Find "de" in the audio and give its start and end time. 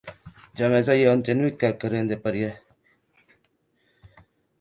2.11-2.17